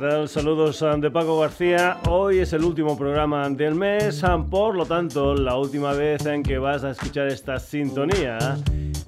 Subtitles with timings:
[0.00, 1.98] Saludos de Paco García.
[2.08, 6.56] Hoy es el último programa del mes, por lo tanto, la última vez en que
[6.56, 8.56] vas a escuchar esta sintonía,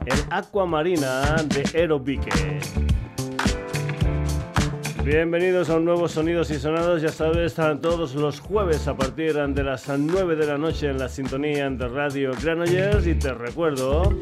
[0.04, 2.60] el Aquamarina de Aerobique.
[5.02, 9.62] Bienvenidos a un nuevo Sonidos y Sonados, ya sabes, todos los jueves a partir de
[9.64, 14.12] las 9 de la noche en la sintonía de Radio Granollers y te recuerdo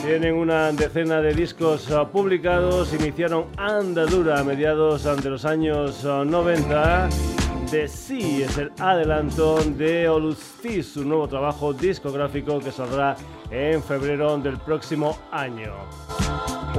[0.02, 7.06] Tienen una decena de discos ah, publicados, iniciaron andadura a mediados de los años 90.
[7.06, 7.10] Ah,
[7.70, 13.16] The Sea es el adelanto de Olusti, su nuevo trabajo discográfico que saldrá
[13.52, 15.72] en febrero del próximo año.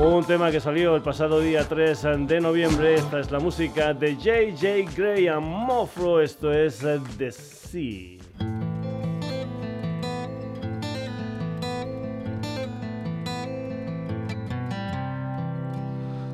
[0.00, 2.94] Un tema que salió el pasado día 3 de noviembre.
[2.94, 6.20] Esta es la música de JJ Graham Mofro.
[6.20, 6.84] Esto es
[7.18, 8.18] The Sea.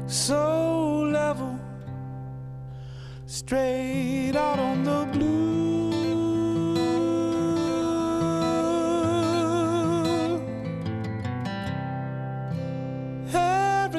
[0.07, 1.59] So level,
[3.27, 5.78] straight out on the blue.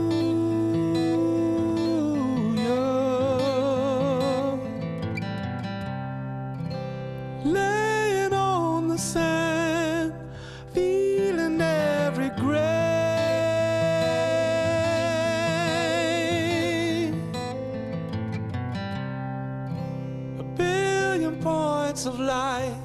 [7.46, 10.14] Laying on the sand,
[10.74, 12.64] feeling every grain.
[20.40, 22.76] A billion points of light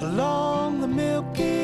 [0.00, 0.45] along
[0.86, 1.55] the Milky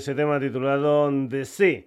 [0.00, 1.84] ese tema titulado The Sea.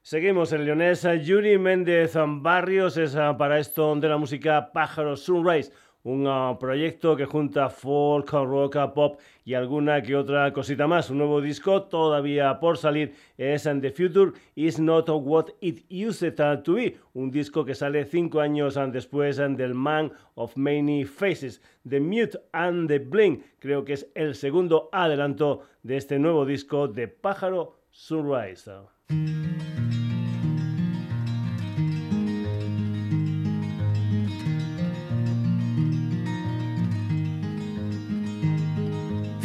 [0.00, 1.14] Seguimos en leonesa.
[1.14, 5.72] Yuri Méndez Barrios es ah, para esto de la música Pájaro Sunrise,
[6.04, 11.10] un ah, proyecto que junta folk, rock, pop y alguna que otra cosita más.
[11.10, 16.34] Un nuevo disco todavía por salir es And the Future is Not What It Used
[16.64, 21.62] to Be, un disco que sale cinco años después del Man of Many Faces.
[21.88, 26.88] The Mute and the Blink creo que es el segundo adelanto de este nuevo disco
[26.88, 28.70] de Pájaro Sunrise.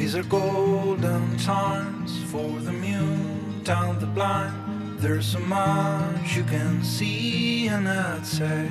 [0.07, 4.97] These are golden times for the mute down the blind.
[4.99, 8.69] There's so much you can see and not say.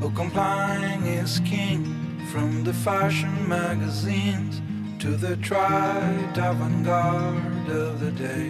[0.00, 1.84] Oh, complying is king
[2.32, 4.62] from the fashion magazines
[5.02, 8.48] to the trite avant-garde of the day.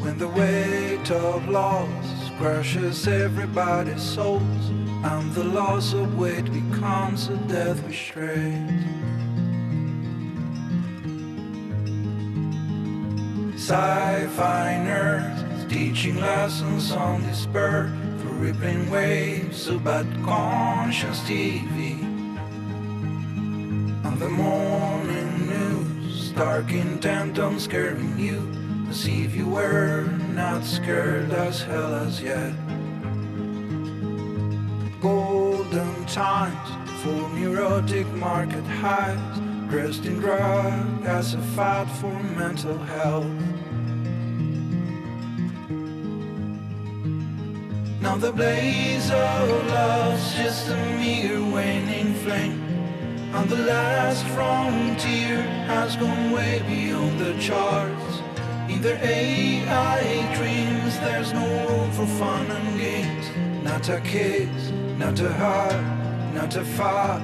[0.00, 7.36] When the weight of loss crushes everybody's souls and the loss of weight becomes a
[7.46, 8.66] death we stray.
[13.54, 22.02] Sci-fi nerds teaching lessons on despair for rippling waves of bad conscience TV.
[24.04, 28.40] On the morning news, dark intent on scaring you,
[28.88, 32.54] as if you were not scared as hell as yet
[35.00, 36.70] golden times
[37.02, 43.26] for neurotic market highs, dressed in drug as a fad for mental health.
[48.00, 52.64] Now the blaze of love's just a meager waning flame.
[53.34, 58.22] And the last frontier has gone way beyond the charts.
[58.68, 63.26] In their AI dreams, there's no room for fun and games.
[63.62, 64.67] Not a kiss,
[64.98, 67.22] not a heart, not a fuck.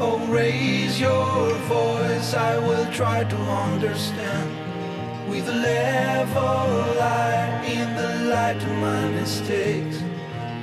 [0.00, 4.48] Oh, raise your voice, I will try to understand.
[5.28, 9.98] With a level eye in the light of my mistakes.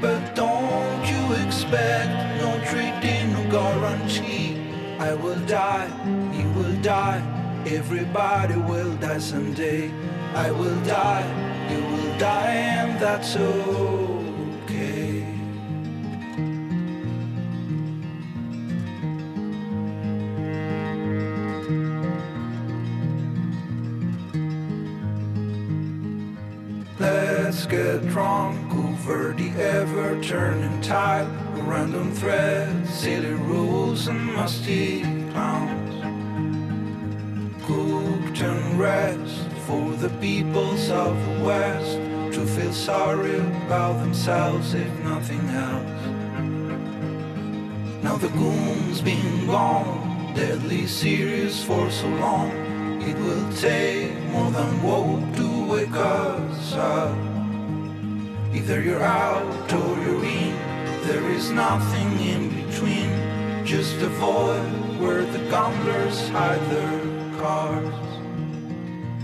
[0.02, 2.10] But don't you expect
[2.42, 4.58] no treaty, no guarantee.
[5.00, 5.90] I will die,
[6.34, 7.22] you will die,
[7.68, 9.92] everybody will die someday.
[10.34, 11.28] I will die,
[11.72, 13.97] you will die, and that's all.
[27.70, 31.28] Get drunk over the ever turning tide.
[31.68, 35.96] Random threads, silly rules, and musty clowns.
[37.66, 41.98] Cooked and rest for the peoples of the West
[42.36, 46.04] to feel sorry about themselves if nothing else.
[48.02, 52.52] Now the goon's been gone, deadly serious for so long.
[53.02, 57.27] It will take more than woke to wake us up.
[58.58, 60.52] Either you're out or you're in,
[61.06, 63.12] there is nothing in between.
[63.64, 67.00] Just a void where the gamblers hide their
[67.38, 68.08] cards.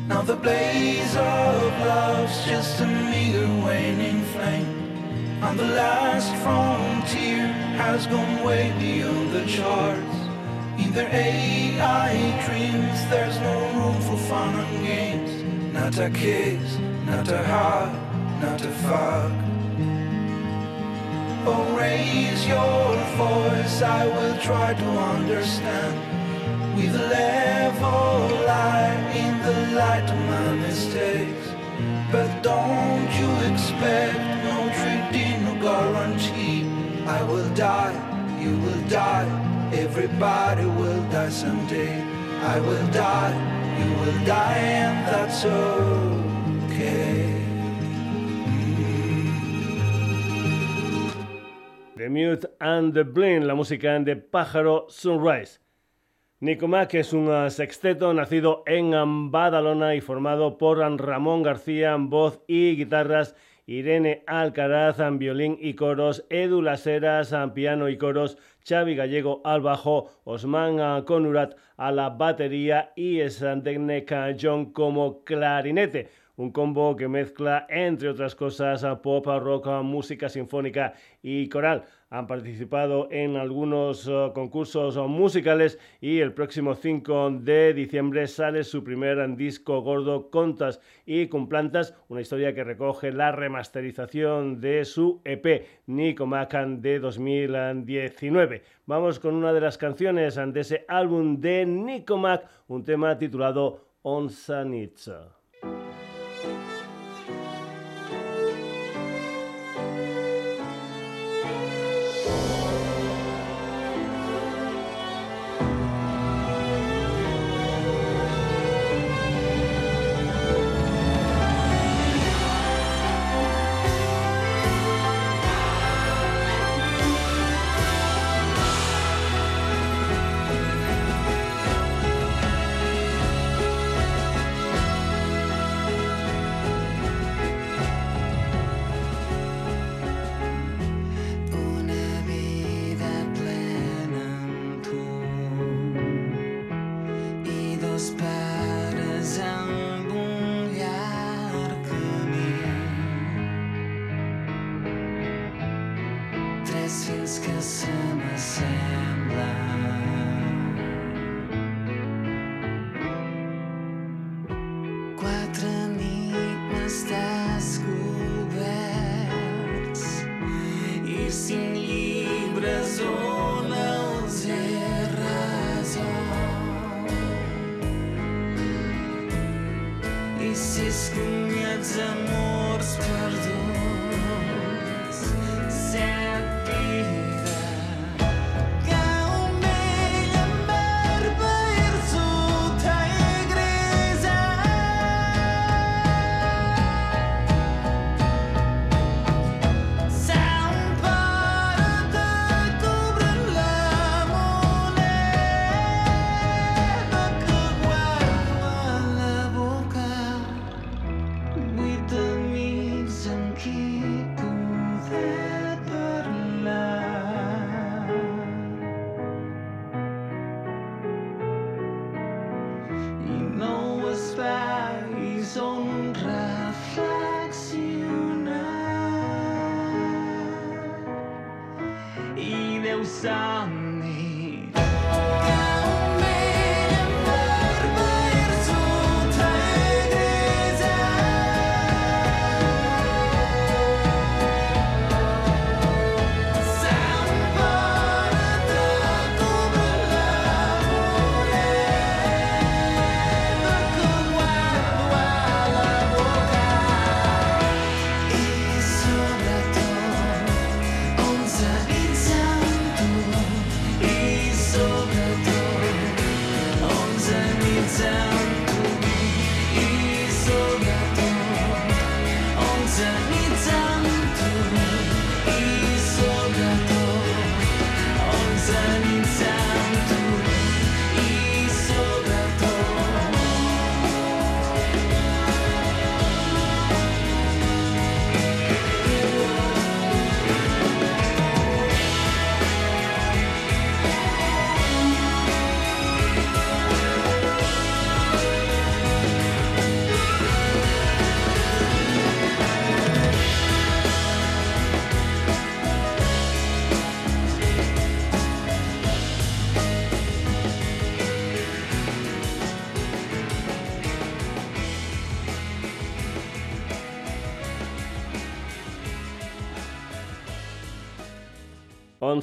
[0.07, 4.69] Now the blaze of love's just a meager waning flame.
[5.41, 7.47] And the last frontier
[7.81, 10.15] has gone way beyond the charts.
[10.77, 12.13] In their AI
[12.45, 15.73] dreams, there's no room for fun and games.
[15.73, 19.31] Not a kiss, not a hug not to fuck.
[21.45, 24.85] Oh, raise your voice, I will try to
[25.15, 26.13] understand.
[26.75, 31.47] with a level eye in the light of my mistakes.
[32.11, 36.67] But don't you expect no treaty, no guarantee.
[37.05, 37.95] I will die,
[38.39, 39.27] you will die,
[39.73, 42.01] everybody will die someday.
[42.41, 43.33] I will die,
[43.79, 47.42] you will die, and that's okay.
[52.03, 55.61] The Mute and the Blind, la música de Pájaro Sunrise.
[56.41, 62.75] Nico Mac es un sexteto nacido en Badalona y formado por Ramón García, voz y
[62.75, 70.09] guitarras, Irene Alcaraz, violín y coros, Edu Laseras, piano y coros, Xavi Gallego al bajo,
[70.25, 78.09] Osman Conurat a la batería y Santecnek John como clarinete un combo que mezcla, entre
[78.09, 81.83] otras cosas, pop, rock, música sinfónica y coral.
[82.09, 88.83] Han participado en algunos eh, concursos musicales y el próximo 5 de diciembre sale su
[88.83, 95.21] primer disco gordo, Contas y con plantas, una historia que recoge la remasterización de su
[95.25, 98.61] EP Nico Macan de 2019.
[98.85, 103.87] Vamos con una de las canciones de ese álbum de Nico Mac, un tema titulado
[104.03, 105.42] On Sanitza.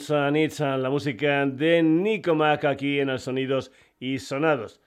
[0.09, 4.81] Needs, la música de Nico Mac aquí en el Sonidos y Sonados.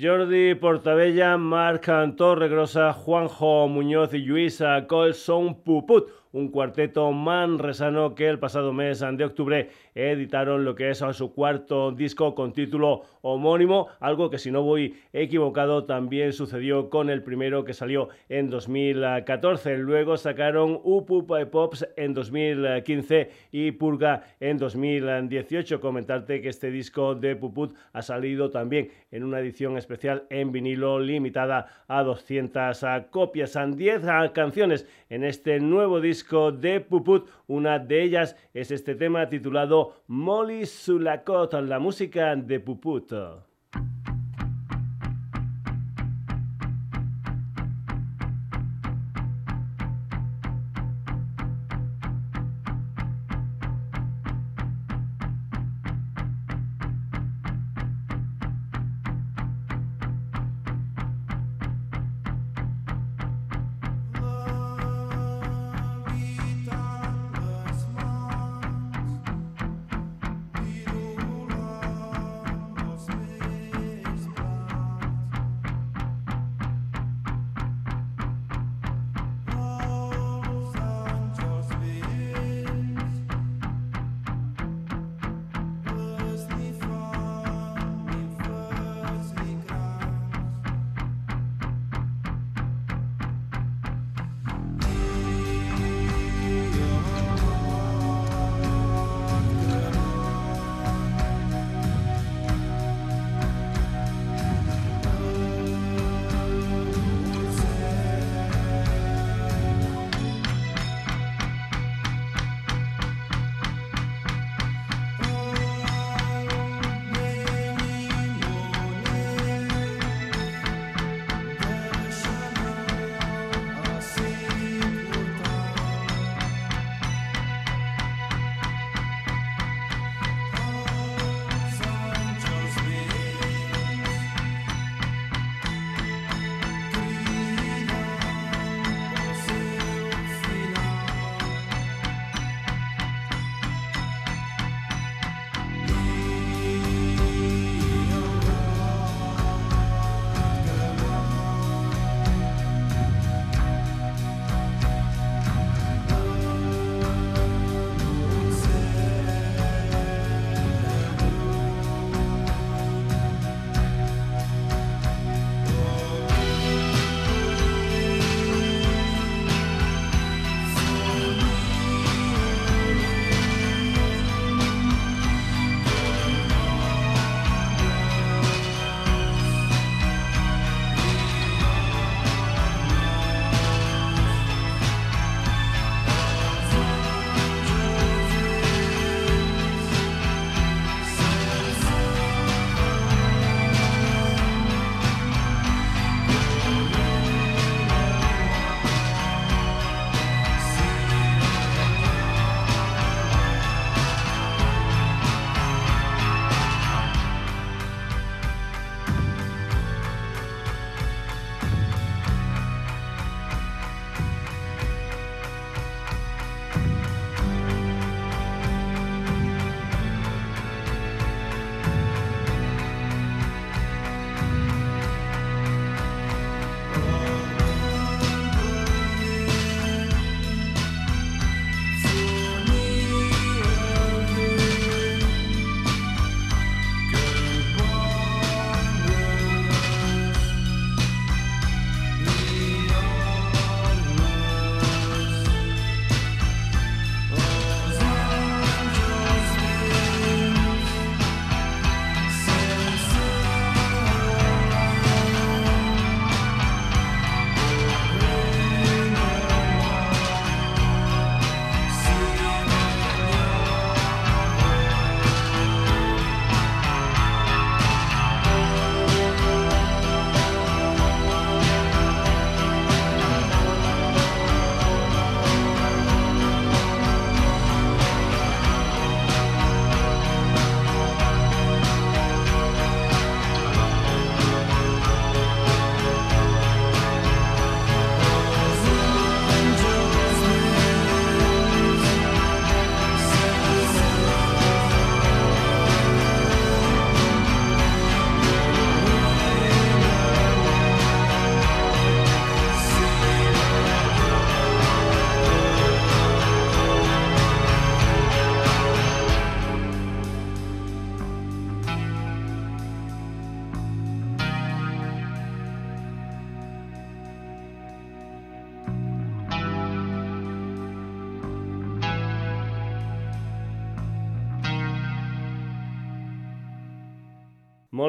[0.00, 8.38] Jordi Portabella, Marc Torregrosa, Juanjo Muñoz y Luisa Colson Puput un cuarteto manresano que el
[8.38, 14.30] pasado mes de octubre editaron lo que es su cuarto disco con título homónimo, algo
[14.30, 19.78] que si no voy equivocado también sucedió con el primero que salió en 2014.
[19.78, 25.80] Luego sacaron Upup Pops en 2015 y Purga en 2018.
[25.80, 30.98] Comentarte que este disco de Puput ha salido también en una edición especial en vinilo
[30.98, 33.56] limitada a 200 copias.
[33.56, 37.28] Han 10 canciones en este nuevo disco de Puput.
[37.46, 43.12] Una de ellas es este tema titulado Molly Sulakot, la música de Puput.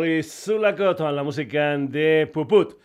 [0.03, 2.75] Molly Sulacot, la música de Puput.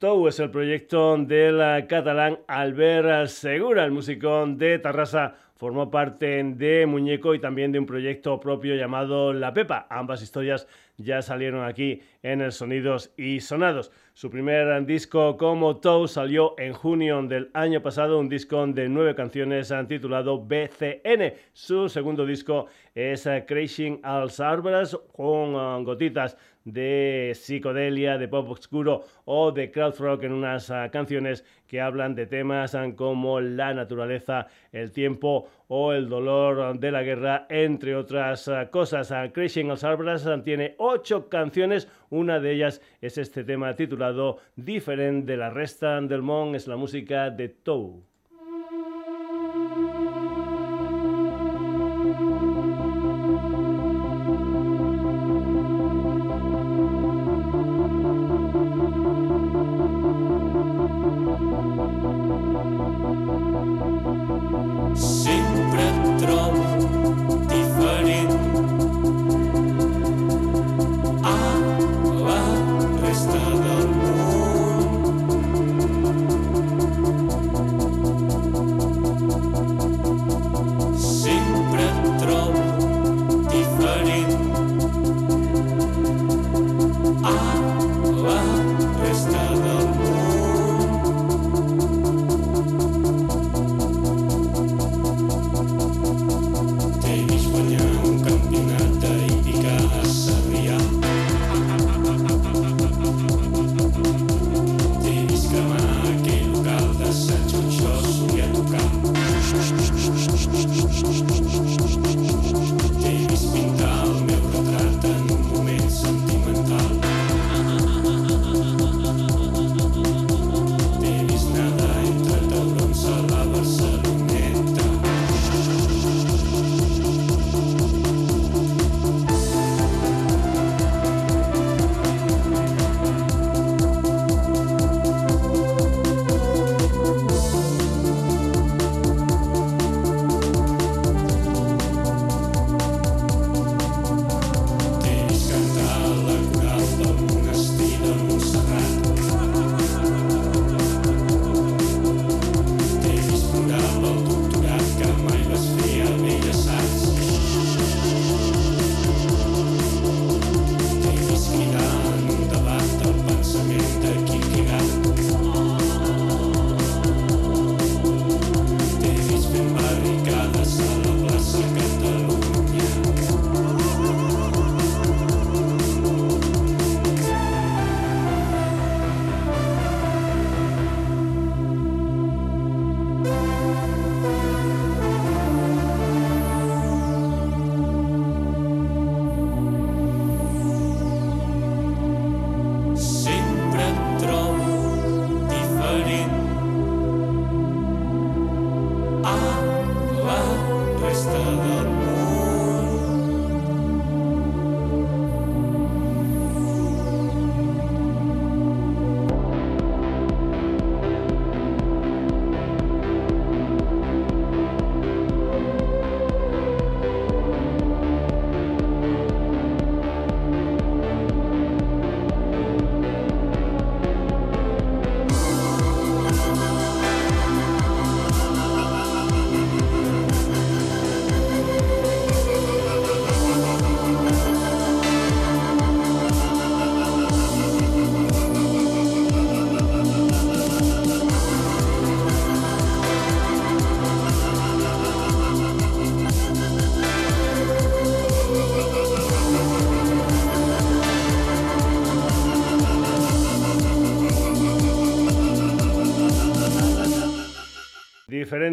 [0.00, 6.86] Tou es el proyecto del catalán Albert Segura, el músico de Tarrasa formó parte de
[6.86, 9.86] Muñeco y también de un proyecto propio llamado La Pepa.
[9.88, 13.90] Ambas historias ya salieron aquí en el Sonidos y Sonados.
[14.12, 19.14] Su primer disco como Tou salió en junio del año pasado, un disco de nueve
[19.14, 21.34] canciones titulado BCN.
[21.54, 29.04] Su segundo disco es Crashing Als Arbres con uh, gotitas de psicodelia, de pop oscuro
[29.24, 34.48] o de crowd en unas uh, canciones que hablan de temas uh, como la naturaleza,
[34.72, 39.12] el tiempo o el dolor de la guerra, entre otras cosas.
[39.32, 45.38] Crashing Als Arbres tiene ocho canciones, una de ellas es este tema titulado Diferente de
[45.38, 48.15] la resta del Mon, es la música de Tou.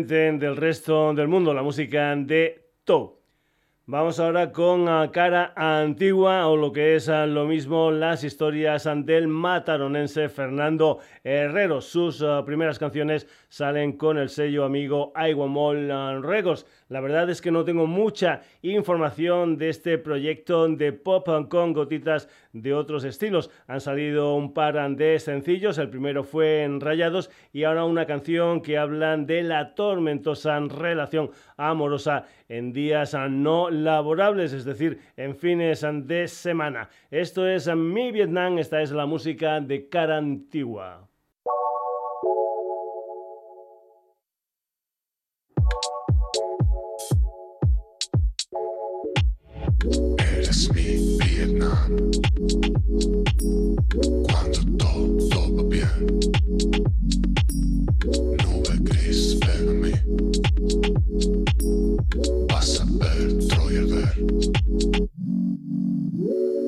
[0.08, 3.24] Del resto del mundo, la música de To.
[3.86, 8.88] Vamos ahora con ah, Cara Antigua o lo que es ah, lo mismo las historias
[9.04, 11.82] del mataronense Fernando Herrero.
[11.82, 15.12] Sus ah, primeras canciones salen con el sello amigo
[15.50, 16.66] Mall Records.
[16.94, 22.30] La verdad es que no tengo mucha información de este proyecto de pop con gotitas
[22.52, 23.50] de otros estilos.
[23.66, 28.62] Han salido un par de sencillos, el primero fue en Rayados y ahora una canción
[28.62, 35.84] que hablan de la tormentosa relación amorosa en días no laborables, es decir, en fines
[36.04, 36.90] de semana.
[37.10, 41.10] Esto es Mi Vietnam, esta es la música de cara antigua.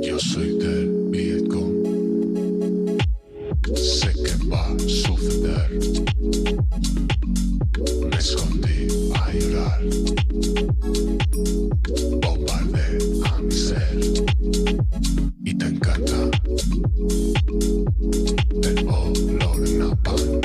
[0.02, 1.75] Yo soy del Vietcong.
[3.74, 5.72] Sé que va a suceder.
[8.12, 9.82] Me escondí a llorar.
[12.22, 14.00] Bombardea a mi ser.
[15.44, 16.30] Y te encanta
[18.62, 20.42] el olor napalm.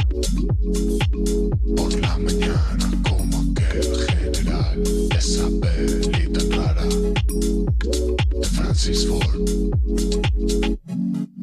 [1.76, 4.82] Por la mañana como aquel general.
[5.14, 9.44] Esa peli tan rara de Francis Ford.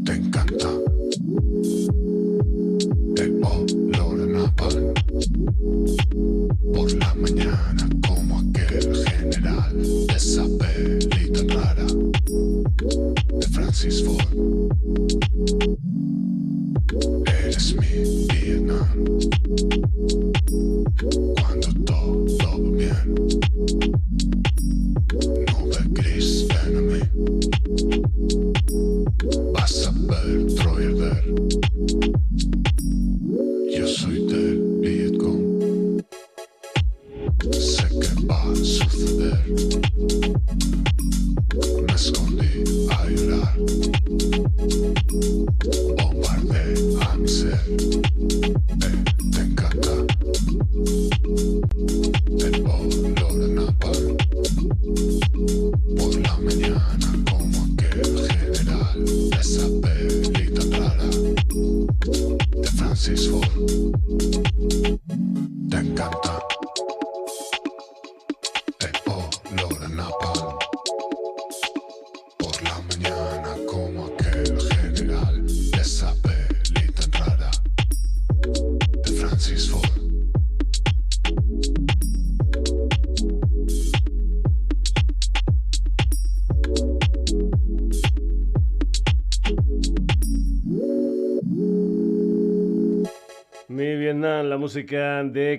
[0.06, 0.72] Te encanta
[6.62, 9.74] Por la mañana como aquel general
[10.08, 11.86] de esa peli tan rara
[13.39, 14.28] de Francis Ford.
[17.26, 18.88] Eres mi Vietnam.
[21.41, 23.15] Cuando todo va bien.
[25.48, 27.02] Nube gris, ven a mí.
[29.54, 31.47] Vas a ver Troy ver.
[51.48, 54.18] El olor a napalm.
[55.96, 57.27] Por la mañana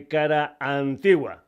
[0.09, 1.45] cara antigua.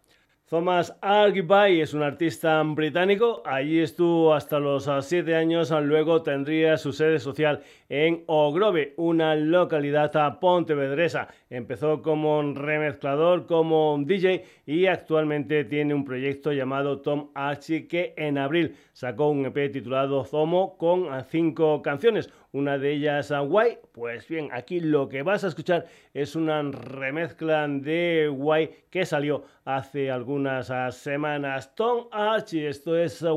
[0.50, 3.40] Thomas Argibay es un artista británico.
[3.46, 5.70] Allí estuvo hasta los 7 años.
[5.70, 11.28] Luego tendría su sede social en Ogrove, una localidad pontevedresa.
[11.50, 18.38] Empezó como remezclador, como DJ y actualmente tiene un proyecto llamado Tom Archie que en
[18.38, 22.30] abril sacó un EP titulado Zomo con cinco canciones.
[22.52, 23.78] Una de ellas Guay.
[23.90, 29.42] Pues bien, aquí lo que vas a escuchar es una remezcla de Guay que salió
[29.64, 31.74] hace algunas ah, semanas.
[31.74, 33.30] Tom Archie, esto es ah,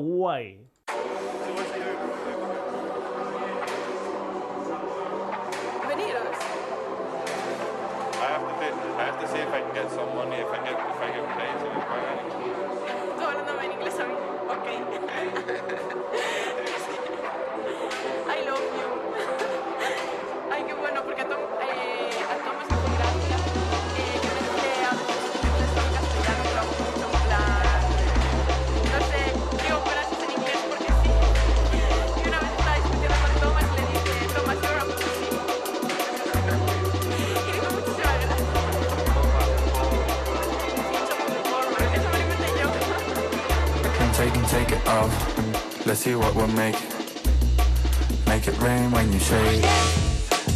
[46.53, 48.27] what we'll make.
[48.27, 49.61] Make it rain when you shake.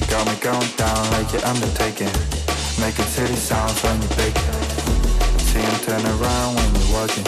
[0.09, 2.11] Got me going down like you're undertaking.
[2.79, 4.37] Making city sounds when you bake.
[5.39, 7.25] See him turn around when you're walking.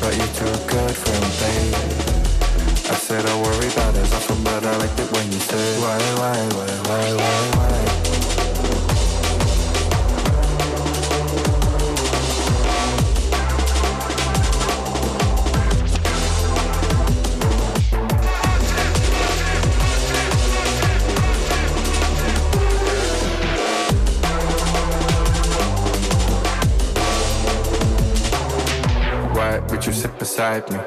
[0.00, 1.74] But you're too good for babe.
[2.90, 5.98] I said I worry about us often, but I liked it when you said why,
[6.18, 8.01] why, why, why, why, why.
[30.60, 30.78] Beside me.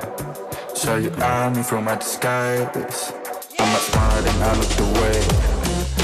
[0.75, 3.13] Show you eye me through my disguise.
[3.59, 5.17] I'm not smiling, I looked away.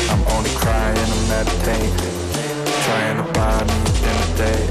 [0.09, 2.15] I'm only crying, I'm meditating.
[2.85, 4.61] Trying to buy me dinner day.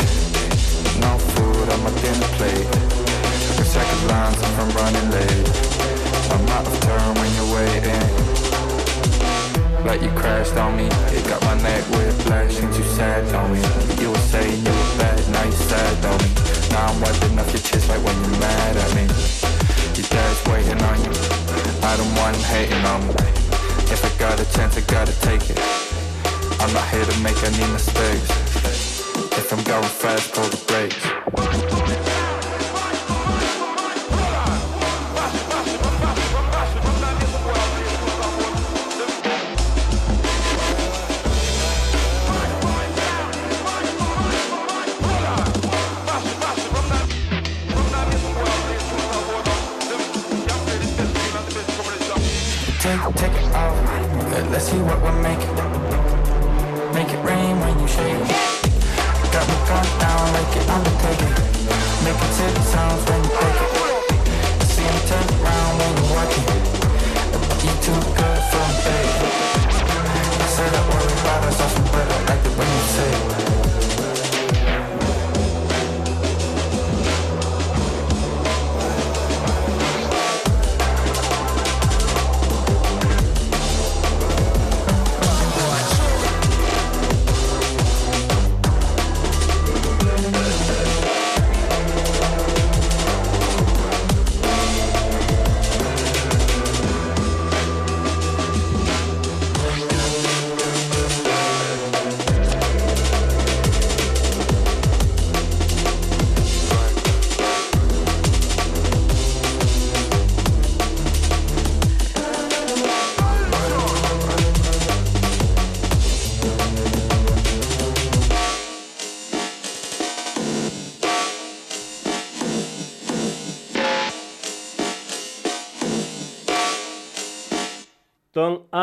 [1.01, 2.69] No food on my dinner plate.
[3.47, 5.49] Took a second lines if I'm running late.
[6.33, 8.07] I'm out of turn when you're waiting.
[9.87, 13.61] Like you crashed on me, it got my neck whiplash since you sad on me.
[14.03, 16.60] You were saying you were bad, now you sad on me.
[16.71, 19.03] Now I'm wiping off your chest like when you're mad at me.
[19.99, 21.13] Your dad's waiting on you.
[21.83, 23.15] I don't want him hating on me.
[23.91, 25.59] If I got a chance, I gotta take it.
[26.61, 28.31] I'm not here to make any mistakes.
[29.37, 31.80] If I'm going fast, pull the brakes.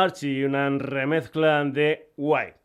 [0.07, 2.55] Archie, una remezcla de White.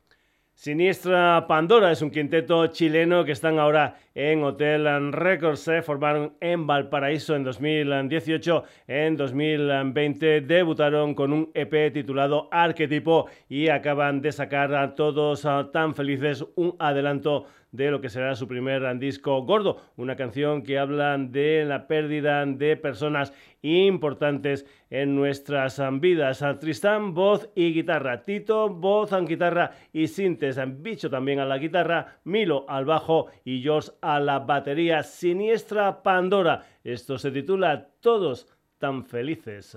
[0.55, 5.59] Siniestra Pandora es un quinteto chileno que están ahora en Hotel Records.
[5.59, 8.63] Se formaron en Valparaíso en 2018.
[8.87, 15.97] En 2020 debutaron con un EP titulado Arquetipo y acaban de sacar a todos tan
[15.97, 21.17] felices un adelanto de lo que será su primer disco gordo, una canción que habla
[21.19, 23.33] de la pérdida de personas
[23.63, 26.45] importantes en nuestras vidas.
[26.61, 32.67] Tristán, voz y guitarra, Tito, voz, guitarra y sintes, Bicho también a la guitarra, Milo
[32.69, 35.03] al bajo y George a la batería.
[35.03, 38.47] Siniestra Pandora, esto se titula Todos
[38.79, 39.77] tan felices.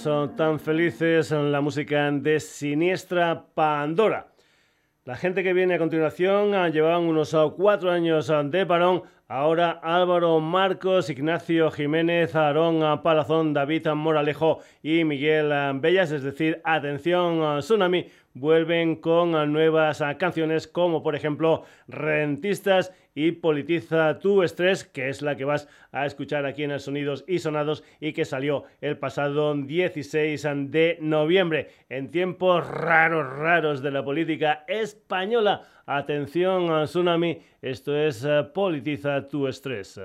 [0.00, 4.28] Son tan felices en la música de Siniestra Pandora.
[5.04, 9.02] La gente que viene a continuación ah, llevaban unos ah, cuatro años ah, de parón.
[9.28, 16.12] Ahora Álvaro Marcos, Ignacio Jiménez, Aarón Palazón, David Moralejo y Miguel Bellas.
[16.12, 24.42] Es decir, atención, Tsunami vuelven con nuevas canciones como por ejemplo Rentistas y Politiza tu
[24.42, 28.12] estrés, que es la que vas a escuchar aquí en el Sonidos y Sonados y
[28.12, 31.68] que salió el pasado 16 de noviembre.
[31.88, 35.62] En tiempos raros, raros de la política española.
[35.86, 40.00] Atención, Tsunami, esto es eh, Politiza tu estrés.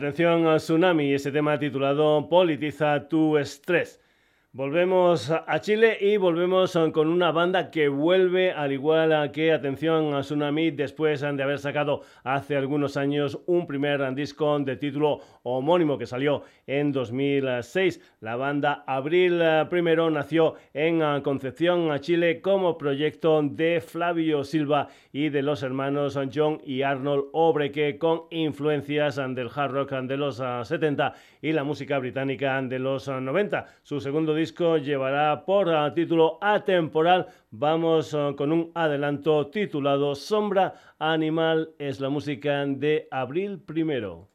[0.00, 4.00] Atención a Tsunami, ese tema titulado Politiza tu estrés.
[4.60, 10.20] Volvemos a Chile y volvemos con una banda que vuelve, al igual que Atención a
[10.20, 16.04] Tsunami, después de haber sacado hace algunos años un primer disco de título homónimo que
[16.04, 18.18] salió en 2006.
[18.20, 25.40] La banda Abril I nació en Concepción, Chile, como proyecto de Flavio Silva y de
[25.40, 31.52] los hermanos John y Arnold Obreque, con influencias del hard rock de los 70 y
[31.52, 33.66] la música británica de los 90.
[33.82, 37.26] Su segundo disco llevará por ah, título Atemporal.
[37.50, 41.74] Vamos ah, con un adelanto titulado Sombra Animal.
[41.78, 44.29] Es la música de Abril primero.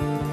[0.00, 0.29] Primero y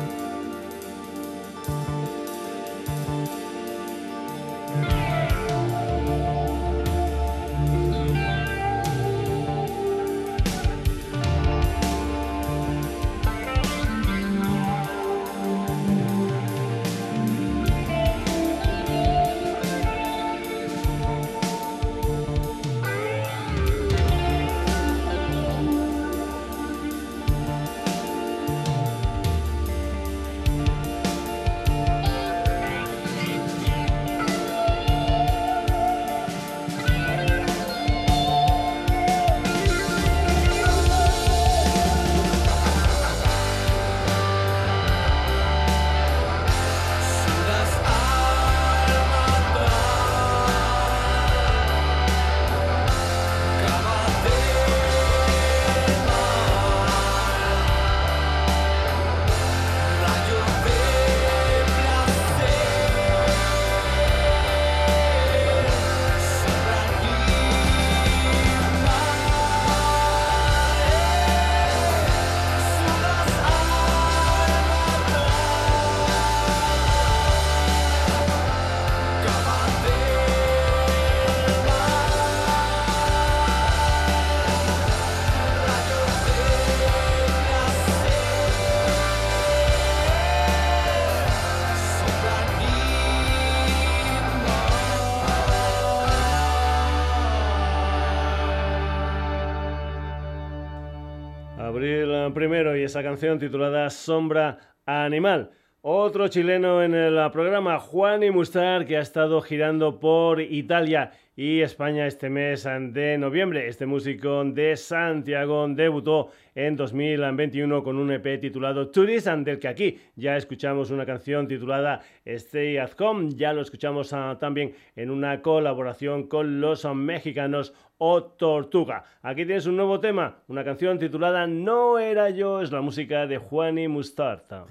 [103.03, 105.51] canción titulada Sombra Animal.
[105.81, 111.61] Otro chileno en el programa, Juan y Mustar, que ha estado girando por Italia y
[111.61, 113.67] España este mes de noviembre.
[113.67, 119.99] Este músico de Santiago debutó en 2021 con un EP titulado Tourism, del que aquí
[120.15, 123.29] ya escuchamos una canción titulada Stay at Home.
[123.35, 129.03] Ya lo escuchamos ah, también en una colaboración con los mexicanos O Tortuga.
[129.21, 133.37] Aquí tienes un nuevo tema, una canción titulada No era yo, es la música de
[133.37, 134.65] Juan y Mustarta.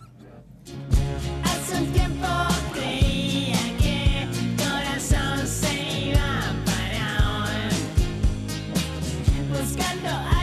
[9.67, 10.36] scandal.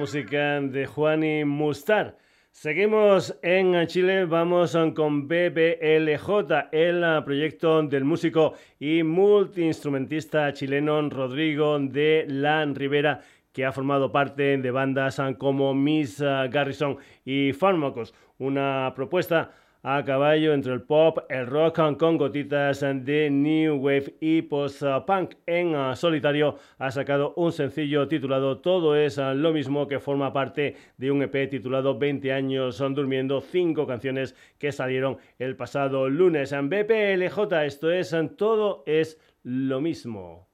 [0.00, 2.16] Música de Juan y Mustar.
[2.50, 12.24] Seguimos en Chile, vamos con BBLJ, el proyecto del músico y multiinstrumentista chileno Rodrigo de
[12.28, 13.20] la Rivera,
[13.52, 18.14] que ha formado parte de bandas como Miss Garrison y Fármacos.
[18.38, 19.50] Una propuesta
[19.82, 25.34] a caballo entre el pop, el rock con gotitas de new wave y post-punk.
[25.46, 30.32] En uh, solitario ha sacado un sencillo titulado Todo es uh, lo mismo que forma
[30.32, 36.08] parte de un EP titulado 20 años son durmiendo, cinco canciones que salieron el pasado
[36.08, 36.52] lunes.
[36.52, 40.48] En BPLJ esto es Todo es lo mismo.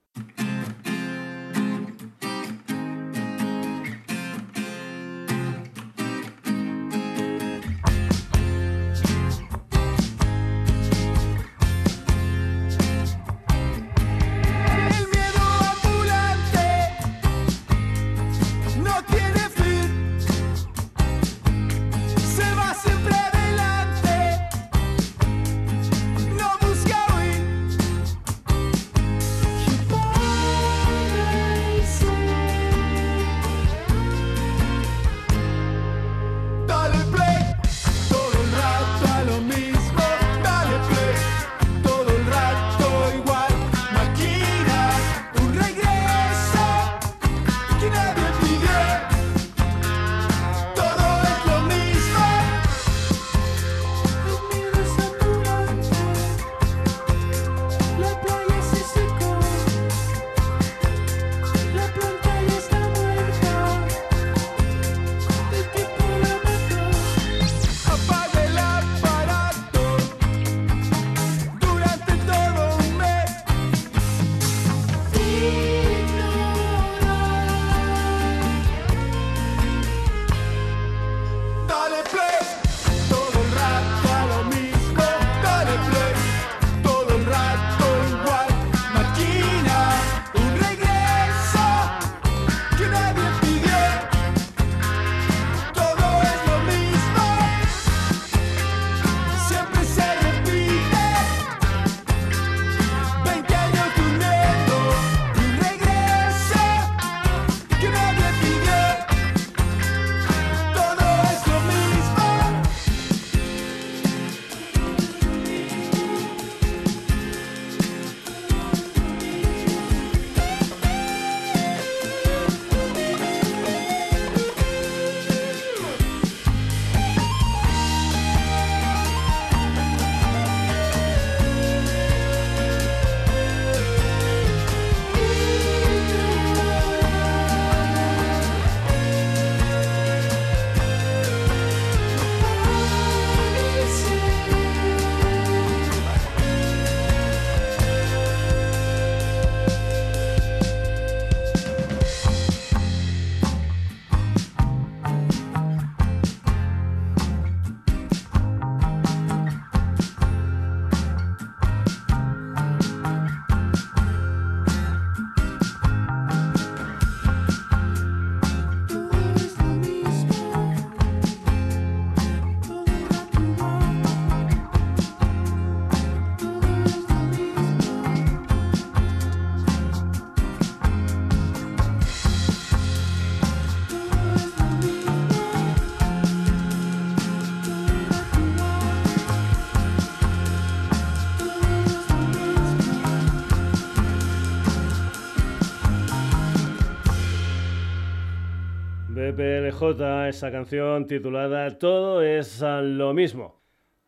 [199.36, 203.60] BPLJ, esa canción titulada Todo es lo mismo.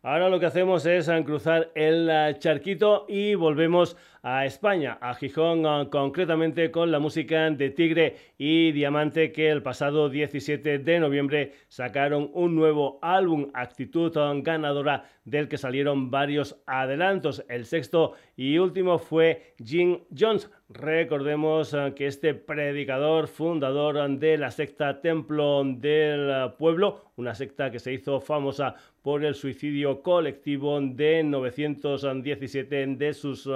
[0.03, 5.89] Ahora lo que hacemos es cruzar el charquito y volvemos a España, a Gijón ah,
[5.91, 12.31] concretamente con la música de Tigre y Diamante que el pasado 17 de noviembre sacaron
[12.35, 17.45] un nuevo álbum, Actitud ah, Ganadora, del que salieron varios adelantos.
[17.49, 20.51] El sexto y último fue Jim Jones.
[20.71, 27.79] Recordemos eh, que este predicador, fundador de la secta Templo del Pueblo, una secta que
[27.79, 33.51] se hizo famosa por el suicidio colectivo de 917 de sus eh,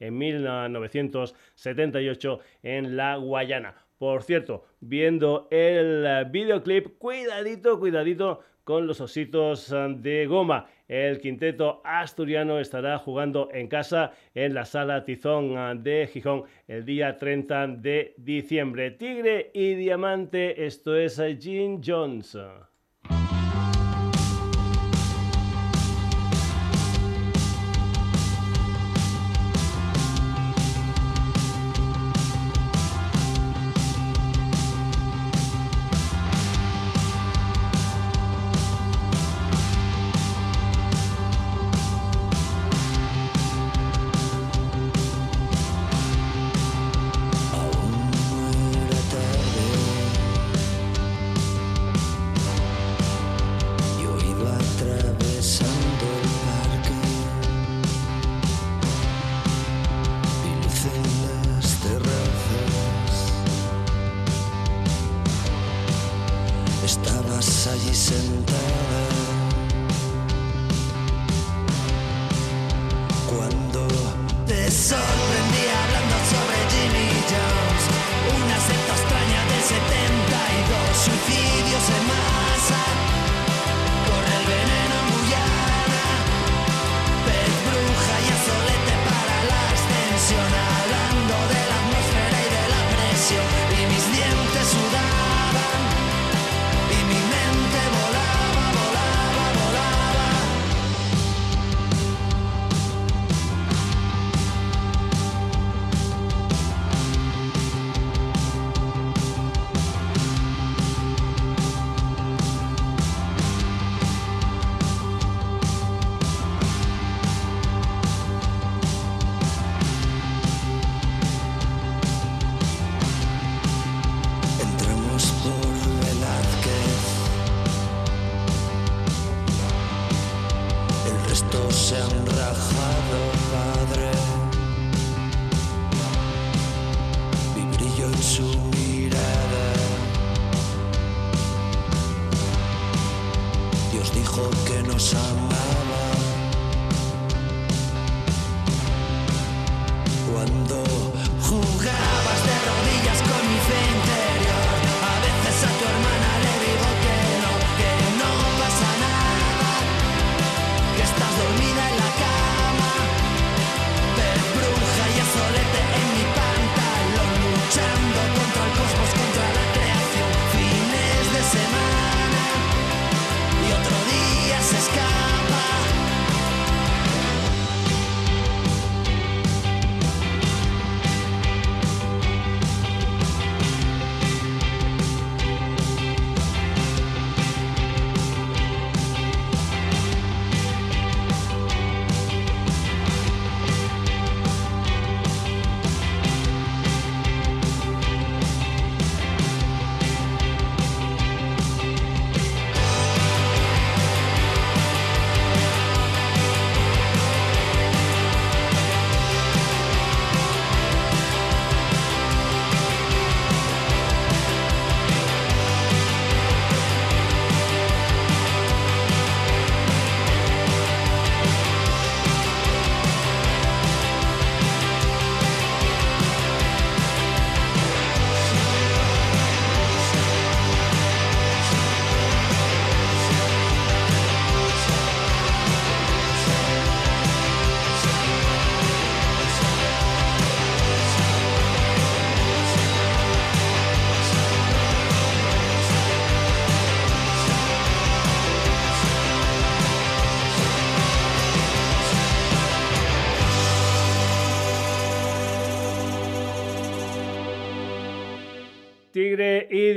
[0.00, 3.74] en 1978 en la Guayana.
[3.98, 10.66] Por cierto, viendo el videoclip, cuidadito, cuidadito con los ositos eh, de goma.
[10.88, 16.84] El quinteto asturiano estará jugando en casa en la sala Tizón eh, de Gijón el
[16.84, 18.90] día 30 de diciembre.
[18.90, 22.36] Tigre y Diamante, esto es eh, Jim Jones.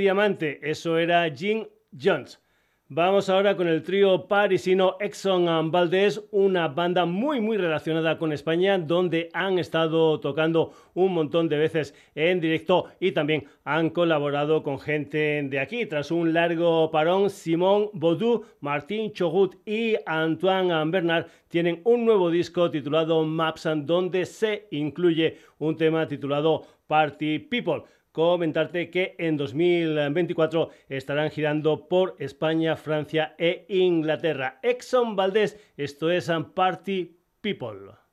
[0.08, 2.40] Diamante, eso era Jim Jones.
[2.88, 8.32] Vamos ahora con el trío parisino Exxon and Valdez, una banda muy muy relacionada con
[8.32, 14.64] España, donde han estado tocando un montón de veces en directo y también han colaborado
[14.64, 15.86] con gente de aquí.
[15.86, 22.72] Tras un largo parón, Simón Baudou, Martín Chogut y Antoine Bernard tienen un nuevo disco
[22.72, 27.84] titulado Maps, donde se incluye un tema titulado Party People
[28.18, 34.60] comentarte que en 2024 estarán girando por España, Francia e Inglaterra.
[34.64, 38.07] Exxon Valdés, esto es Party People.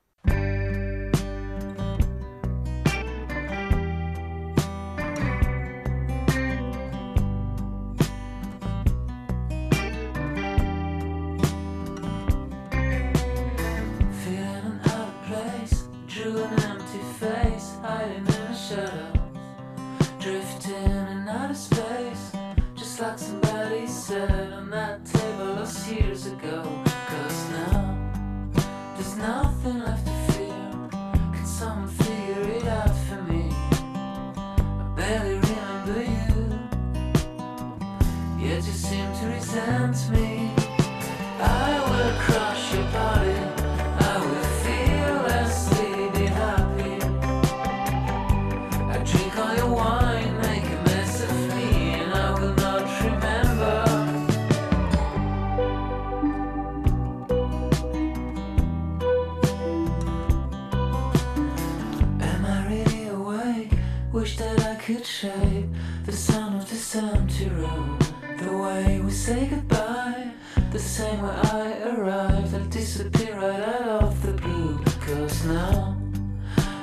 [65.03, 65.67] Shape
[66.05, 67.99] the sound of this empty room.
[68.39, 70.31] The way we say goodbye,
[70.71, 74.79] the same way I arrived, I'll disappear right out of the blue.
[75.01, 75.97] Cause now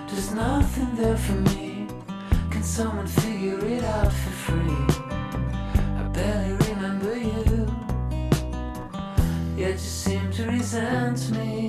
[0.07, 1.87] there's nothing there for me.
[2.49, 4.85] Can someone figure it out for free?
[5.99, 7.67] I barely remember you,
[9.55, 11.60] yet you seem to resent me.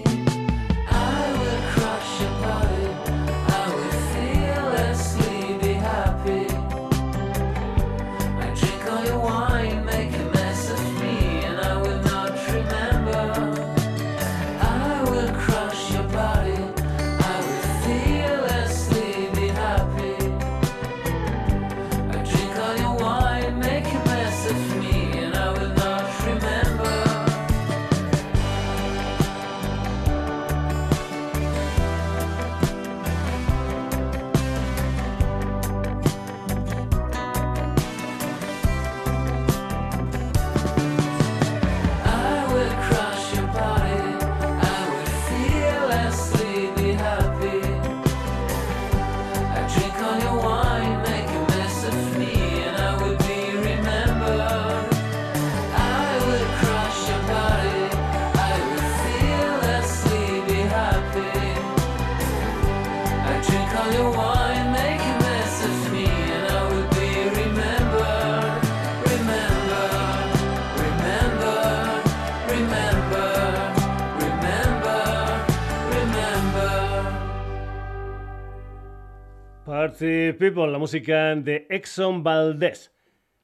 [79.92, 82.92] Party People, la música de Exxon Valdez.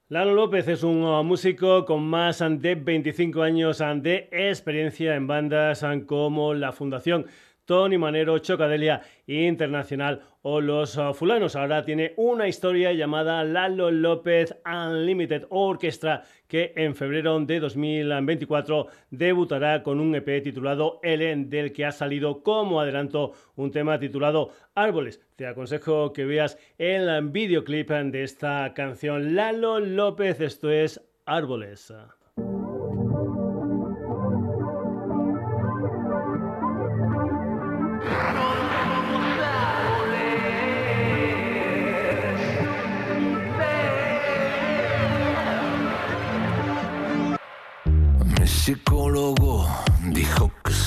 [0.09, 6.55] Lalo López es un músico con más de 25 años de experiencia en bandas como
[6.55, 7.26] la Fundación
[7.69, 11.55] Tony Manero, Chocadelia Internacional o Los Fulanos.
[11.55, 19.83] Ahora tiene una historia llamada Lalo López Unlimited Orchestra que en febrero de 2024 debutará
[19.83, 25.21] con un EP titulado Ellen, del que ha salido como adelanto un tema titulado Árboles.
[25.37, 29.35] Te aconsejo que veas el videoclip de esta canción.
[29.35, 31.93] Lalo López, esto es Árboles.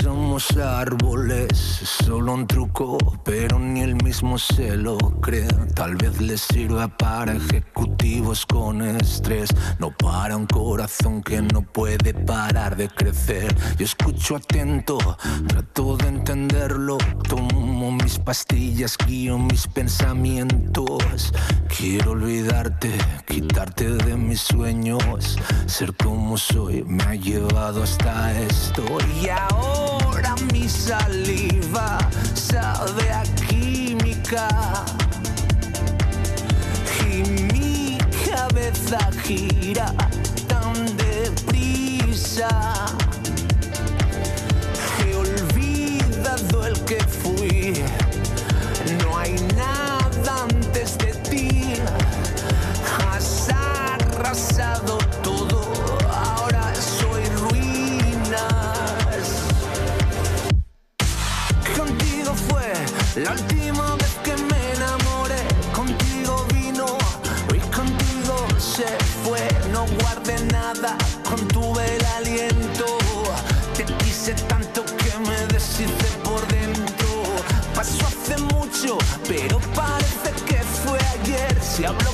[0.02, 5.48] Somos árboles, es solo un truco, pero ni él mismo se lo cree.
[5.76, 9.50] Tal vez le sirva para ejecutivos con estrés,
[9.80, 13.56] no para un corazón que no puede parar de crecer.
[13.78, 14.98] Yo escucho atento,
[15.48, 16.98] trato de entenderlo,
[18.04, 21.34] mis pastillas, guío mis pensamientos.
[21.68, 22.92] Quiero olvidarte,
[23.28, 28.84] quitarte de mis sueños, ser como soy me ha llevado hasta esto
[29.22, 31.98] y ahora mi saliva
[32.34, 34.48] sabe a química
[37.08, 37.24] y
[37.54, 39.94] mi cabeza gira
[40.48, 42.81] tan deprisa.
[63.24, 65.42] La última vez que me enamoré.
[65.74, 66.86] Contigo vino
[67.54, 68.88] y contigo se
[69.24, 69.42] fue.
[69.72, 70.98] No guardé nada,
[71.30, 72.86] contuve el aliento.
[73.76, 77.08] Te quise tanto que me deshice por dentro.
[77.76, 78.98] Pasó hace mucho,
[79.28, 81.58] pero parece que fue ayer.
[81.62, 82.12] Si hablo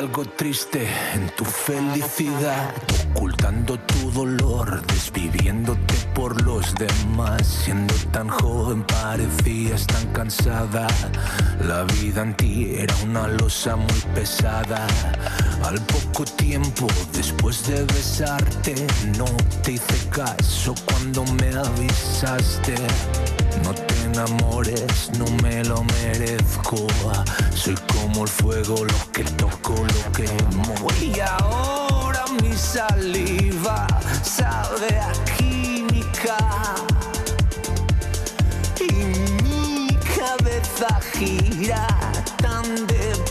[0.00, 2.72] algo triste en tu felicidad,
[3.14, 7.46] ocultando tu dolor, desviviéndote por los demás.
[7.46, 10.86] Siendo tan joven parecías tan cansada.
[11.68, 14.86] La vida en ti era una losa muy pesada.
[15.64, 18.74] Al poco tiempo después de besarte,
[19.18, 19.26] no
[19.62, 22.74] te hice caso cuando me avisaste.
[24.12, 26.86] Enamores, no me lo merezco.
[27.54, 30.86] Soy como el fuego, lo que toco, lo quemo.
[31.00, 33.86] Y ahora mi saliva
[34.22, 36.38] sabe a química.
[38.80, 38.92] Y
[39.44, 41.86] mi cabeza gira
[42.42, 43.29] tan deprisa.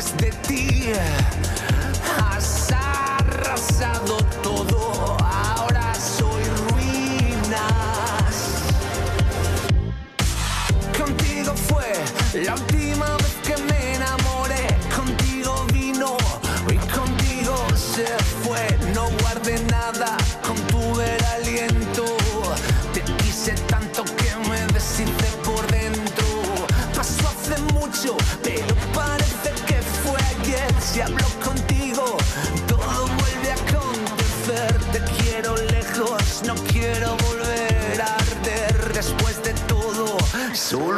[0.00, 0.92] Después de ti.
[2.18, 8.34] Has arrasado todo, ahora soy ruinas.
[10.96, 11.92] Contigo fue
[12.42, 12.54] la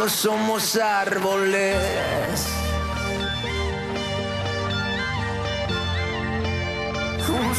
[0.03, 2.47] solo somos árboles.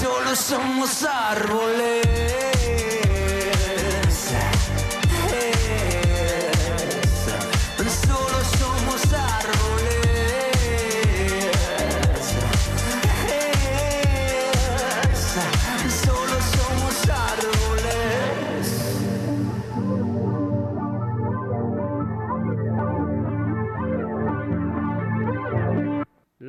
[0.00, 2.43] Solo somos árboles.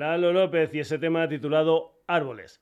[0.06, 2.62] Lalo López y ese tema titulado Árboles.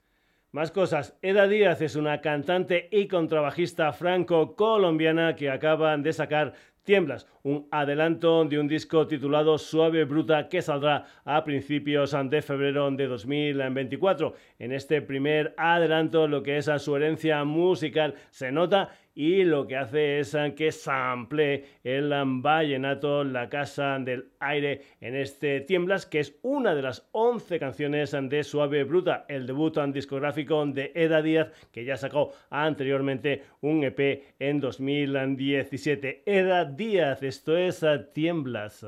[0.53, 1.19] Más cosas.
[1.21, 8.45] Eda Díaz es una cantante y contrabajista franco-colombiana que acaba de sacar Tiemblas, un adelanto
[8.45, 14.33] de un disco titulado Suave Bruta que saldrá a principios de febrero de 2024.
[14.59, 19.67] En este primer adelanto lo que es a su herencia musical se nota y lo
[19.67, 22.11] que hace es que sample el
[22.41, 28.11] vallenato La Casa del Aire en este Tiemblas, que es una de las 11 canciones
[28.11, 34.23] de Suave Bruta, el debut discográfico de Eda Díaz, que ya sacó anteriormente un EP
[34.39, 36.23] en 2017.
[36.25, 38.85] Eda Díaz, esto es Tiemblas.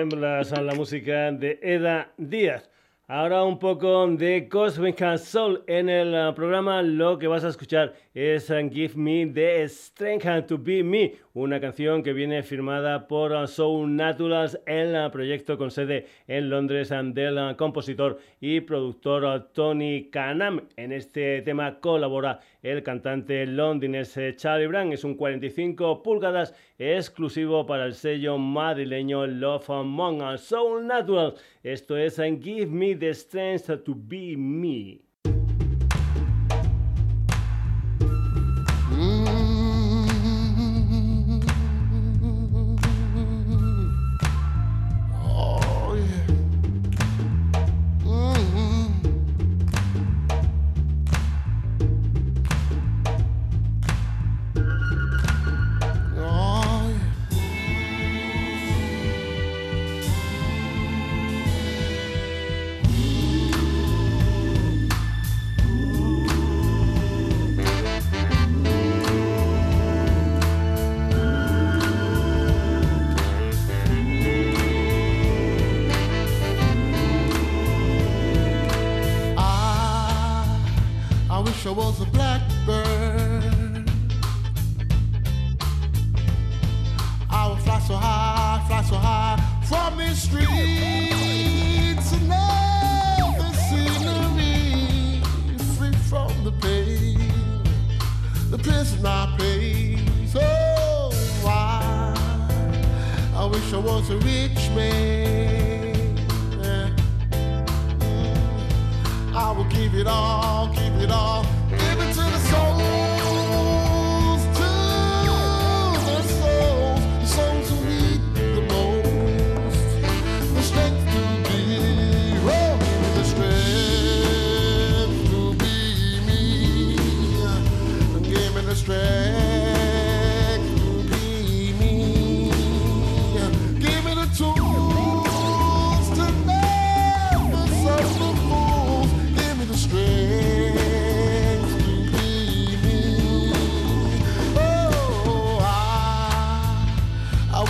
[0.00, 2.70] Tiemblas a la música de Eda Díaz.
[3.06, 6.80] Ahora un poco de Cosmic Soul en el uh, programa.
[6.80, 11.60] Lo que vas a escuchar es uh, Give Me the Strength to Be Me, una
[11.60, 17.56] canción que viene firmada por uh, Soul Naturals, el proyecto con sede en Londres del
[17.56, 20.68] compositor y productor Tony Canam.
[20.76, 24.92] En este tema colabora el cantante londinense Charlie Brown.
[24.92, 31.34] Es un 45 pulgadas exclusivo para el sello madrileño Love Among Us Soul Natural.
[31.62, 35.09] Esto es uh, Give Me the Strength to Be Me.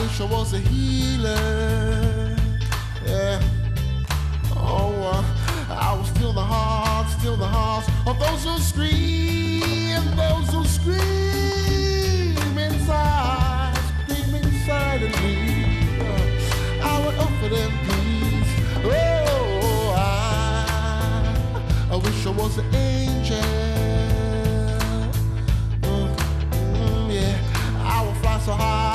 [0.03, 2.37] Wish I was a healer.
[3.07, 3.41] Yeah.
[4.57, 5.25] Oh, uh,
[5.75, 10.99] I will steal the hearts, steal the hearts of those who scream, those who scream
[12.59, 15.37] inside, scream inside of me.
[16.01, 18.53] Uh, I would offer them peace.
[18.85, 19.99] Oh, I,
[21.93, 23.39] I wish I was an angel.
[25.83, 26.09] Mm,
[26.53, 27.37] mm, yeah,
[27.83, 28.90] I will fly so high,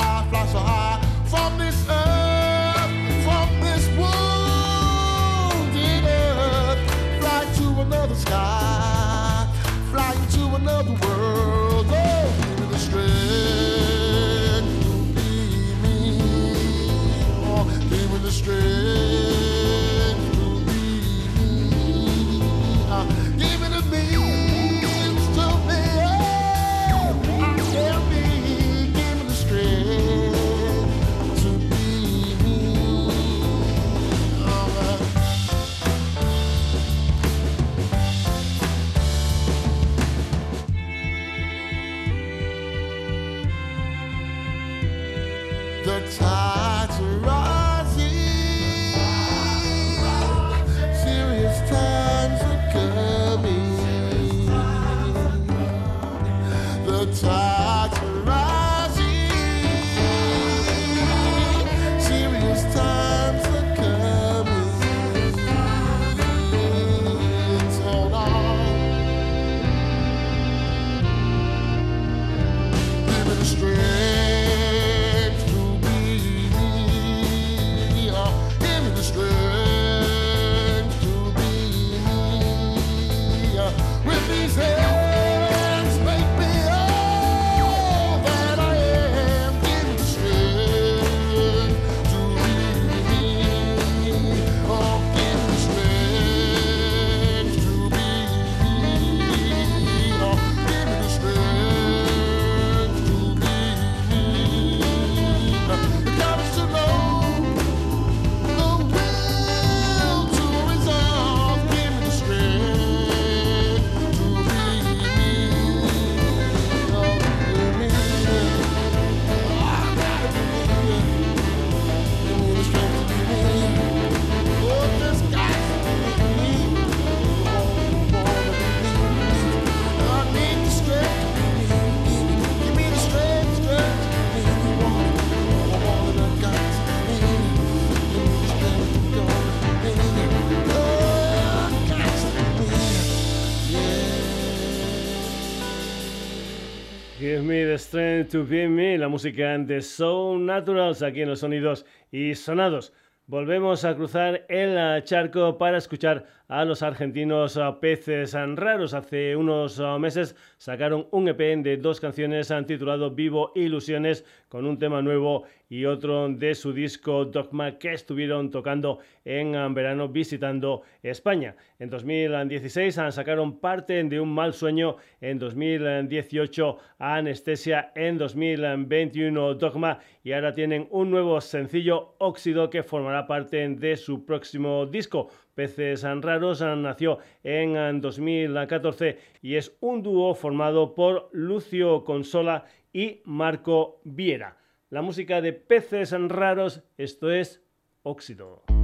[147.26, 151.40] Give me the strength to be me, la música de So Naturals aquí en los
[151.40, 152.92] sonidos y sonados.
[153.26, 158.94] Volvemos a cruzar el charco para escuchar a los argentinos Peces Raros.
[158.94, 165.02] Hace unos meses sacaron un EP de dos canciones titulado Vivo Ilusiones con un tema
[165.02, 171.56] nuevo y otro de su disco Dogma que estuvieron tocando en verano visitando España.
[171.78, 180.32] En 2016 sacaron parte de Un mal sueño, en 2018 Anestesia, en 2021 Dogma y
[180.32, 185.30] ahora tienen un nuevo sencillo Óxido que formará parte de su próximo disco.
[185.56, 194.02] Peces Raros nació en 2014 y es un dúo formado por Lucio Consola y Marco
[194.04, 194.58] Viera.
[194.90, 197.64] La música de Peces Raros, esto es
[198.02, 198.75] Óxido.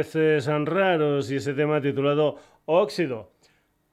[0.00, 3.32] Peces raros y ese tema titulado Óxido.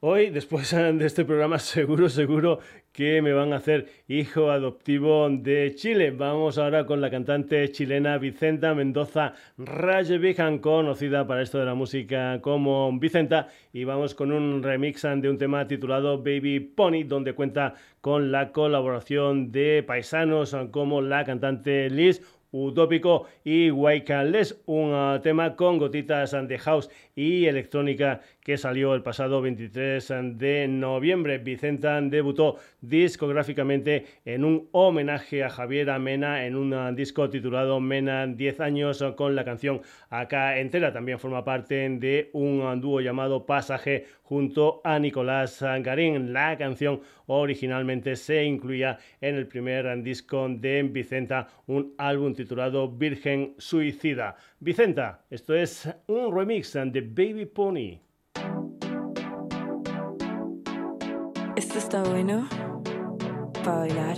[0.00, 2.60] Hoy, después de este programa, seguro, seguro
[2.92, 6.10] que me van a hacer hijo adoptivo de Chile.
[6.12, 12.40] Vamos ahora con la cantante chilena Vicenta Mendoza Rajevijan, conocida para esto de la música
[12.40, 17.74] como Vicenta, y vamos con un remix de un tema titulado Baby Pony, donde cuenta
[18.00, 23.26] con la colaboración de paisanos como la cantante Liz Utópico.
[23.44, 29.42] Y Les, un uh, tema con gotitas de house y electrónica que salió el pasado
[29.42, 31.36] 23 de noviembre.
[31.36, 38.60] Vicenta debutó discográficamente en un homenaje a Javier Mena en un disco titulado Mena 10
[38.60, 40.94] años con la canción acá entera.
[40.94, 46.32] También forma parte de un dúo llamado Pasaje junto a Nicolás Garín.
[46.32, 53.56] La canción originalmente se incluía en el primer disco de Vicenta, un álbum titulado Virgen
[53.58, 54.36] Suicida.
[54.58, 58.07] Vicenta, esto es un remix de Baby Pony.
[61.58, 62.48] Esto está bueno
[63.64, 64.16] para bailar.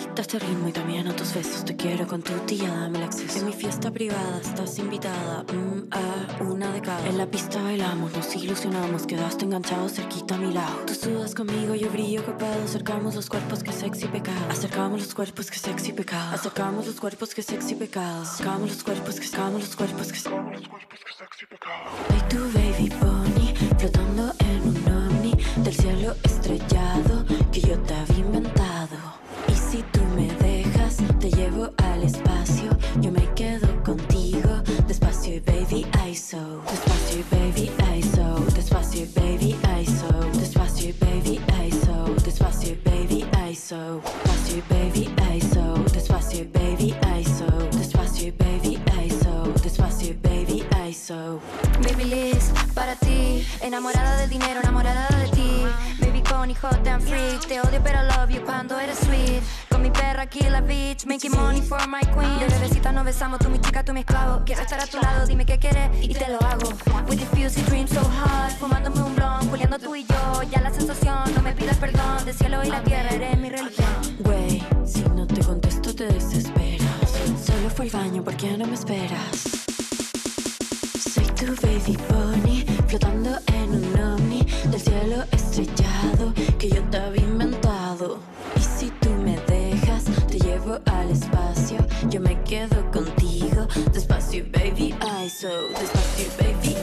[0.00, 1.64] Adicta a este ritmo y también a tus besos.
[1.64, 3.38] Te quiero con tu tía, dame el acceso.
[3.38, 7.06] En mi fiesta privada estás invitada mm, a una de cada.
[7.06, 10.84] En la pista bailamos, nos ilusionamos, quedaste enganchado cerquita a mi lado.
[10.86, 12.64] Tú sudas conmigo, yo brillo copado.
[12.64, 14.46] Acercamos los cuerpos que sexy pecado.
[14.48, 16.34] Acercamos los cuerpos que sexy pecado.
[16.34, 18.22] Acercamos los cuerpos que sexy pecado.
[18.22, 21.90] Acercamos los cuerpos que acercamos los cuerpos que los cuerpos que sexy pecado.
[22.08, 27.29] Soy tu baby pony, flotando en un ovni del cielo estrellado
[31.64, 32.70] al espacio.
[33.00, 36.62] Yo me quedo contigo, despacio y baby ISO.
[36.70, 38.40] Despacio y baby ISO.
[38.54, 40.08] Despacio y baby ISO.
[40.38, 42.14] Despacio y baby ISO.
[42.24, 44.00] Despacio y baby ISO.
[44.00, 45.74] Despacio y baby ISO.
[45.92, 47.46] Despacio y baby ISO.
[47.72, 49.52] Despacio y baby ISO.
[49.62, 51.40] Despacio y baby ISO.
[51.82, 55.66] Baby Liz, para ti, enamorada del dinero, enamorada de ti.
[56.00, 59.42] Baby Pony, hot and freak, te odio pero love you cuando eres sweet.
[60.20, 62.38] La beach, making money for my queen.
[62.40, 64.42] De bebecita nos besamos, tú mi chica, tú mi esclavo.
[64.44, 66.68] Quiero estar a tu lado, dime qué quieres y te lo hago.
[67.08, 70.42] With the fusy dream so hard, fumándome un blon, culiando tú y yo.
[70.50, 73.86] Ya la sensación, no me pidas perdón, del cielo y la tierra eres mi religión.
[74.18, 77.10] Güey, si no te contesto te desesperas.
[77.42, 79.64] Solo fue el baño, ¿por qué no me esperas?
[81.14, 86.19] Soy tu baby pony, flotando en un ovni del cielo estrellado
[90.86, 91.78] al espacio.
[92.08, 94.94] Yo me quedo contigo, despacio, baby
[95.24, 95.68] ISO.
[95.68, 96.79] Despacio, baby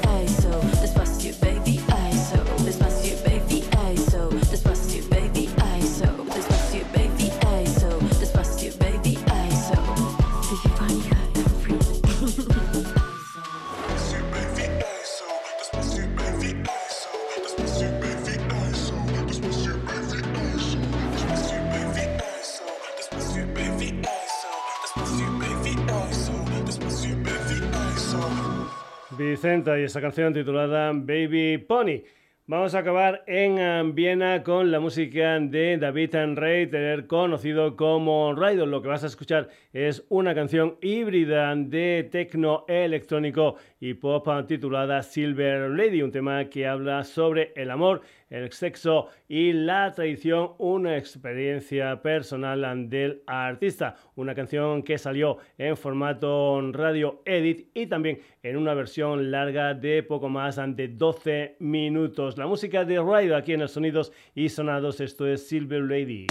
[29.43, 32.01] Y esa canción titulada Baby Pony.
[32.47, 38.33] Vamos a acabar en eh, Viena con la música de David Rey, tener conocido como
[38.33, 38.71] Raidon.
[38.71, 45.03] Lo que vas a escuchar es una canción híbrida de tecno electrónico y pop titulada
[45.03, 50.97] Silver Lady, un tema que habla sobre el amor, el sexo y la traición, una
[50.97, 53.95] experiencia personal del artista.
[54.15, 60.03] Una canción que salió en formato radio edit y también en una versión larga de
[60.03, 62.37] poco más de 12 minutos.
[62.37, 66.27] La música de Raido aquí en el Sonidos y Sonados, esto es Silver Lady.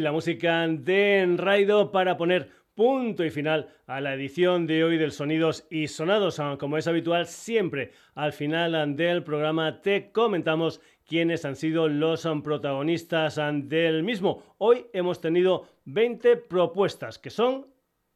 [0.00, 5.12] La música de Raido para poner punto y final a la edición de hoy del
[5.12, 6.38] Sonidos y Sonados.
[6.38, 12.28] Ah, Como es habitual, siempre al final del programa te comentamos quiénes han sido los
[12.44, 14.42] protagonistas ah, del mismo.
[14.58, 17.66] Hoy hemos tenido 20 propuestas, que son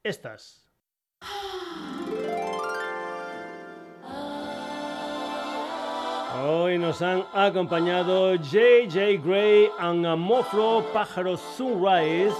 [0.02, 0.70] estas.
[6.38, 12.36] Hoy nos han acompañado JJ Gray, Angamofro, Pájaro Sunrise,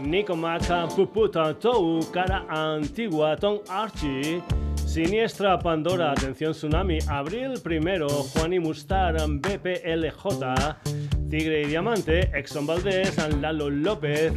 [0.00, 4.42] Nico Maca, Puputa Tou, Cara Antigua, Tom Archie,
[4.74, 10.26] Siniestra Pandora, Atención Tsunami, Abril Primero, Juan y Mustar, BPLJ,
[11.30, 14.32] Tigre y Diamante, Exxon Valdés, Lalo López,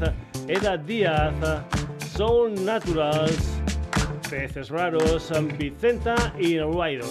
[0.48, 1.34] Eda Díaz,
[2.16, 3.60] Soul Naturals,
[4.30, 7.08] Peces Raros, Vicenta y Ruido.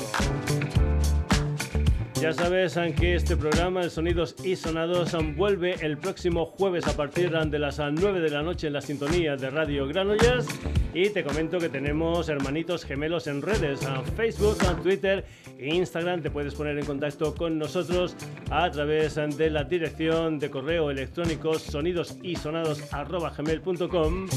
[2.24, 7.30] Ya sabes que este programa, el Sonidos y Sonados, vuelve el próximo jueves a partir
[7.30, 10.46] de las 9 de la noche en la sintonía de Radio Granollers.
[10.94, 15.26] Y te comento que tenemos hermanitos gemelos en redes, a Facebook, a Twitter
[15.58, 16.22] e Instagram.
[16.22, 18.16] Te puedes poner en contacto con nosotros
[18.50, 24.28] a través de la dirección de correo electrónico sonidosisonados.gmail.com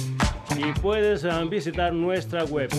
[0.57, 2.69] y puedes eh, visitar nuestra web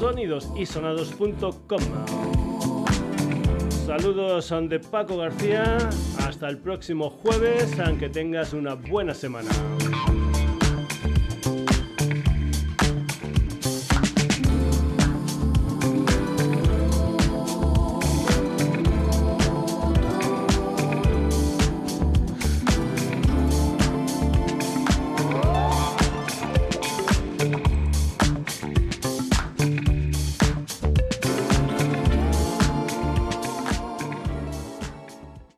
[0.00, 1.80] www.sonidosisonados.com.
[3.86, 5.76] Saludos de Paco García,
[6.18, 9.50] hasta el próximo jueves, aunque tengas una buena semana.